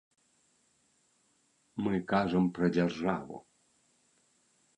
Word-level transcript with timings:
Мы 1.89 1.93
кажам 2.13 2.45
пра 2.57 2.65
дзяржаву. 2.79 3.37